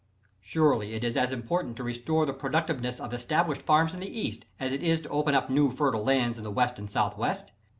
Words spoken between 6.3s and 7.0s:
in the West and